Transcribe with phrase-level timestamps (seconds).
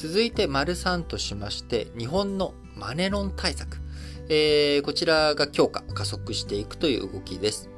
[0.00, 3.78] 続いて、丸3としまして、日本のマネロン対策。
[4.28, 7.68] えー、こちらが強化、加速していくという動きです。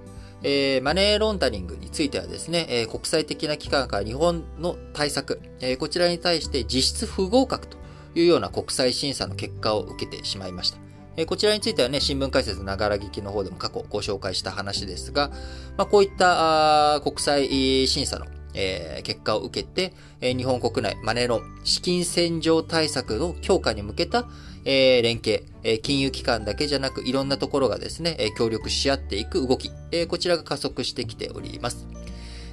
[0.42, 7.78] えー、マネーロンダリングについてはですね、えー、国際的な機関から日本の対策、えー、こちらに対して実質不合格と
[8.14, 10.78] いうような国際審査の結果を受けてしまいました。
[11.16, 15.30] えこちらについてはね、新聞解説ながら聞きの方でも過去ご紹介した話ですが、
[15.78, 24.26] まあ、こういった国際審査のえー、結果を受けて、えー、日本国内マネロン資金洗浄対策の強化に向けた、
[24.64, 31.86] えー、連携、えー、金融機関だけじゃなくいろんなところがですね、えー、協力し合っていく動き、えー、こちらが加速してきております。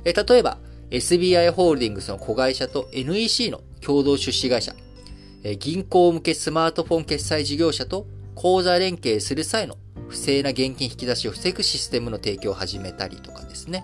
[0.06, 0.58] えー、例えば、
[0.90, 4.74] SBI ホールディングスの子会社と NEC の共同出資会社、
[5.44, 9.76] えー、銀行向けスマートフォン決済事業者と口座連携する際の
[10.08, 13.84] 不正な現金引き出しを防ぐシステムの提供を始めたりとかですね。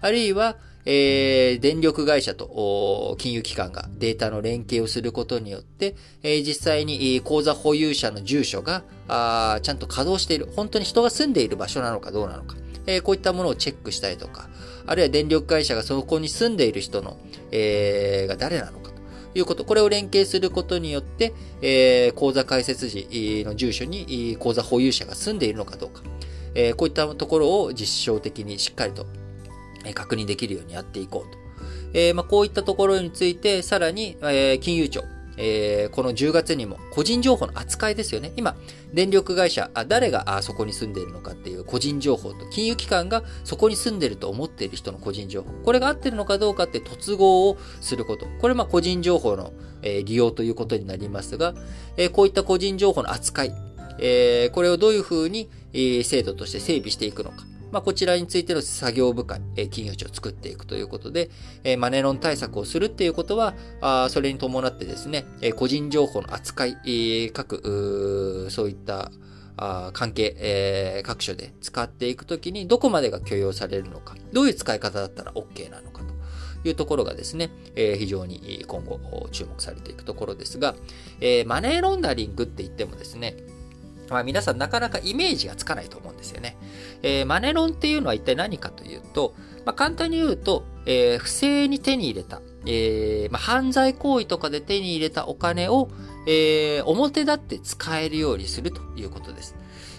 [0.00, 14.48] あるいは、えー、電力会社と金融機関がデータの連携をすることによって、えー、実際に口座保有者の住所があちゃんと稼働している、本当に人が住んでいる場所なのかどうなのか、えー、こういったものをチェックしたりとか、
[14.86, 17.16] あるいは電力会社がそこに住んでいる人の、
[17.52, 18.92] えー、が誰なのかと。
[19.34, 26.02] いうこと、これを連携することによって、えー、口座開設時の住所に口座保有者が住んでいるのかどうか、
[26.54, 29.06] えー、こういったところを実証的にしっかりと
[29.94, 31.38] 確認できるようにやっていこうと。
[31.94, 35.04] えー、まあ、こういったところについて、さらに、えー、金融庁、
[35.36, 38.32] えー、この10月にも個人情報の扱いですよね。
[38.36, 38.56] 今、
[38.92, 45.50] 電力会社、あ誰があそこに住んでいるのかっていう個人情報と、金融機関がそこに住んでいると思っている人の個人情報。
[45.64, 48.26] これが合ってるのかどうかって突合をすること。
[48.40, 49.52] これまあ個人情報の、
[49.82, 51.54] えー、利用ということになりますが、
[51.96, 53.54] えー、こういった個人情報の扱い、
[53.98, 57.51] えー、これをどういうふうに、えー、制度として整備していくのか。
[57.72, 61.30] まあ、こちらについての作業部会、え金融庁を作っていくということで、
[61.64, 69.10] えマネロン対策をするっていうことは、あそれに伴ってですね、え個人情報の扱い、各、そういった
[69.56, 80.74] あ関係、え、各所で使っていくときにどこまでが許容されるのか、どういう使い方だったら OK なのかというところがですね、え、非常に今後注目されていくところですが、
[81.20, 83.34] え、マネーロンダリングって言ってもですね、
[84.12, 86.56] まあ、皆さんなかなかイメージがつかないと思うんですよね。
[87.02, 89.34] えー、マネロンっていうのは一体何かというと、
[89.64, 95.88] まあ、簡単に言うと、えー、不正に手に入れた、えーまあ、犯罪行為とかで手に入れたお金を、
[96.26, 99.56] え、表立って使えるようにするということです。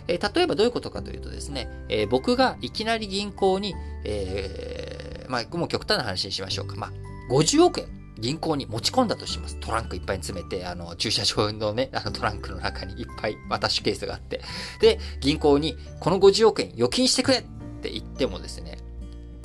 [0.07, 6.75] え、例えばどういうことかというとですね、え、僕がいきなり銀行に、えー、まあ、もう極端な話にしましょうか。
[6.75, 6.91] まあ、
[7.33, 9.57] 50億円銀行に持ち込んだとします。
[9.59, 14.41] トランクいっぱいに詰めて、あの、駐車場のね、あのトランクの中にいっぱいアタッシュケースがあって、
[14.79, 17.43] で、銀行に、この50億円預金してくれっ
[17.81, 18.77] て言ってもですね、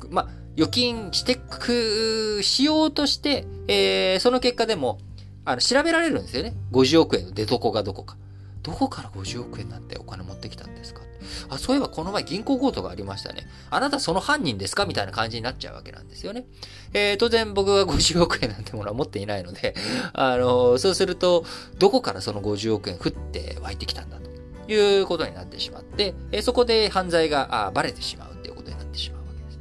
[0.09, 4.99] ま、預金してく、しようとして、えー、その結果でも、
[5.45, 6.53] あの、調べられるんですよね。
[6.71, 8.17] 50億円の出所がどこか。
[8.61, 11.01] どこから50億円なんてお金持ってきたんですか？
[11.49, 13.47] あ、そういえばこの前銀行強盗がありましたね。
[13.69, 14.85] あなたその犯人ですか？
[14.85, 16.45] みたいな感じになっちゃうわけなんですよね。
[16.93, 19.75] えー、当然僕は50億円なんてものは持っていないので、
[20.13, 21.45] あの、そうすると、
[21.77, 24.29] どこからその50億円降って湧いてきたんだと
[24.71, 29.59] いうことになってしまって、えー、そこで犯罪があバレてしまうっていうことになってしまうわけです。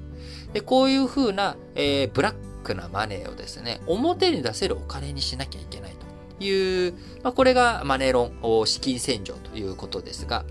[0.52, 2.34] で、こういうふうな、え、ブラッ
[2.64, 6.06] クなマネーをですね、表に出せるお金にしなきゃいけないと
[6.40, 10.44] いう、まあ、これがマネロン、資金洗浄ということですが、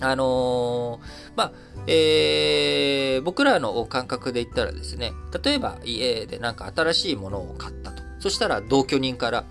[0.00, 1.52] あのー、まあ、
[1.86, 5.12] えー、僕らの感覚で言ったらですね、
[5.42, 8.02] 例えば家でなんか新しいものを買ったと。
[8.20, 9.44] そしたら同居人から、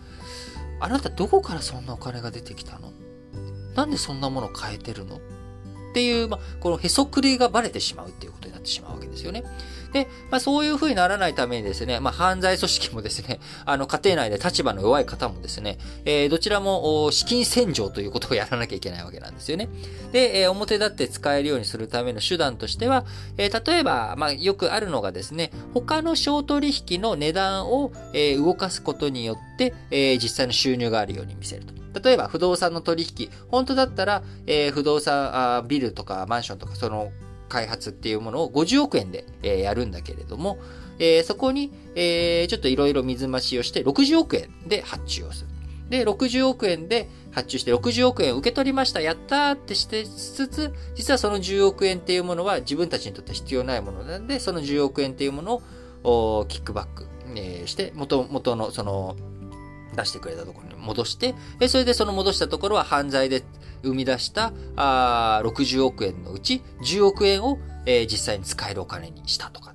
[0.79, 2.91] あなたどこからそんなお金が出てきたの？
[3.75, 5.19] なんでそんなものを買えてるの？
[5.97, 9.43] っていう、まあ、このへそくりがバレてしまうっていうことになってしまうわけですよね。
[9.93, 19.69] で、まあ、そういう風にならないためにですね、まあ、犯罪組織もですね、 あの、家庭内で立場の弱い方もですね、えー、どちらも資金洗浄ということをやらなきゃいけないわけなんですよね。
[20.11, 23.03] で、えー、表立って使えるようにするための手段としては、
[23.37, 31.86] えー、例えば、まあ、よくあるのがですね、他の商取引の値段を、え、動かすことによって、え、実際の収入があるように見せると。
[31.99, 37.11] 例えば不動産の取引、本当だったら、えー、不動産あ、ビルとかマンションとか、その
[37.49, 40.57] 開発っていうものを50億円で、えやるんだけれども、
[40.99, 45.57] えそこに、えーちょっといろいろ水増しをして60億円で発注をする。
[45.89, 55.61] で、60億円で発注して60億円受け取りました、やったーってしてつつ、実はその10億円っていうものは自分たちにとって必要ないものなんで、その10億円っていうもの
[56.03, 59.15] をキックバック、えして、元、元のその
[59.95, 61.35] 出してくれたところに戻して、
[61.67, 63.43] それでその戻したところは犯罪で
[63.83, 69.67] 生み出したあ60億円のうち10億円を、え、実際に使えるお金にしたとか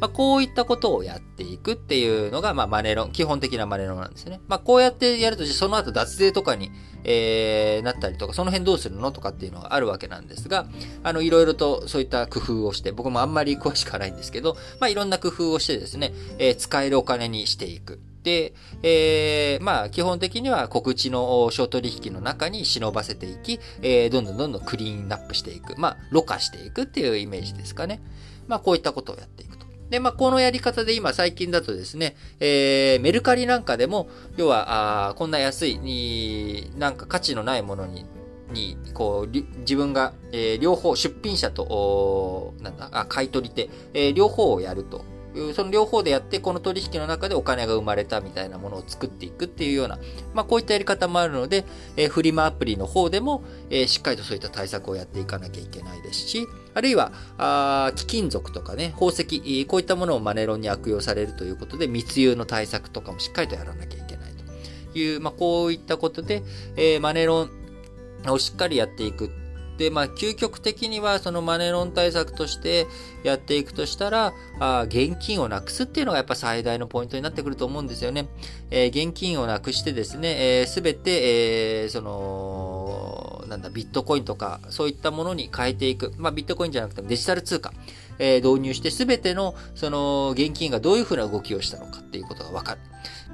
[0.00, 4.40] まあ、こういったことをやっていくっていうのが、まあ、マネロン、基本的なマネロンなんですね。
[4.46, 6.70] まあ、こうやってやると、その後脱税とかに、
[7.04, 10.66] えー、なったりとか、その辺どうするのとかっていうのがあるわけなんですが、
[11.02, 17.98] あの、いろいろとそういった工夫をして、僕もあんまり詳しくはないんですけど、まあ、いろんな工夫をしてですね、えー、使えるお金にしていく。
[18.22, 25.78] で、えー、まあ、基本的には告知の小取引の中に忍ばせていき、えー、どんどんどんどんクリーンアップしていく。
[25.78, 28.00] まあ、ろ過していくっていうイメージですかね。
[28.46, 29.66] まあ、こういったことをやっていくと。
[29.90, 38.04] で、まあ、このやり方で今最近だとですね、えー、メルカリなんかでも、要は、あこんな安い、に、なんか価値のないものに、
[38.52, 45.04] に、こう、自分が、えー、両方、出品者と、なんだ、あ、買い取り手、えー、両方をやると。
[45.54, 49.98] その両方でやって、この取引の中でお金が生まれたみたいなものを作っていくっていうような、
[50.34, 51.64] まあこういったやり方もあるので、
[51.96, 64.32] えー、フリマアプリの方でも、えー、しっかりとそういった対策をやっていかなきゃいけないですし、あるいは、あ貴金属とかね、宝石、こういったものをマネロンに悪用されるということで、密輸の対策とかもしっかりとやらなきゃいけない
[64.92, 66.42] という、まあこういったことで、
[66.76, 67.44] えー、マネロ
[68.26, 69.30] ンをしっかりやっていく
[69.78, 72.86] で、まあ、究極的にはそのマネロン対策として
[73.22, 78.28] やっていくとしたら、あ現金をなくすっていうのがやっぱ最大のポイントになってくると思うんですよね。
[78.70, 86.12] えー、現金をなくしてですね、す、えー、べ、て、えー、その、なんだ、ビットコインとか、そういったものに変えていく。
[86.18, 87.72] まあ、ビットコインじゃなくてもデジタル通貨。
[88.18, 92.80] え、導入してすべての、その、現金がどういうふうな動きをしたのかっていうことがわかる。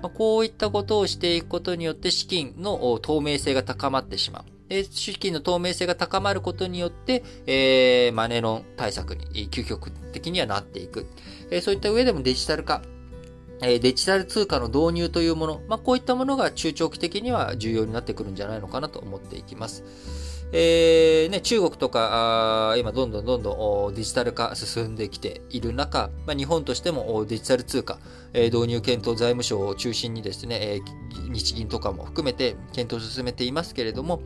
[0.02, 4.53] まあ、こういったことをしていくことによって資金の透明性が高まってしまう。
[4.82, 11.06] 資金の透明性が高まることによって、えー、マネロン対策に究極的にはなっていく。
[11.50, 12.82] えー、そういった上でもデジタル化、
[13.60, 19.84] デジタル通貨の導入というもの、まあ、こういったものが中長期的には重要になってくるんじゃないのかなと思っていきます。
[20.56, 27.98] えー、ね、中国とか、今どんどんどんどんデジタル化進んできている中、まあ、日本としてもデジタル通貨、
[28.32, 30.80] え、導入検討財務省を中心にですね、え、
[31.28, 34.22] 日銀とかも含めて検討を進めていますけれども、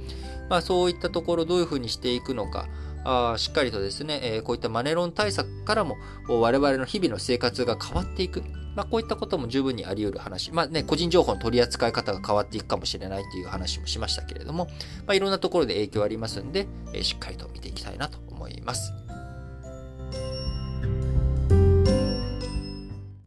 [0.50, 2.68] まあ、そういったところどういうふうにしていくのか、
[3.10, 5.96] あしっかりとですね、え、こういったマネロン対策からも
[6.28, 8.42] 我々の日々の生活が変わっていく。
[8.76, 10.52] まあ、こういったことも十分にあり得る話。
[10.52, 14.66] まあね、個人情報の取り扱い方が変わっていくかもしれないという話もしましたけれども、
[15.06, 18.92] まあ、いろんなところで影響ありますんで、え、しっかりと見ていきたいなと思います。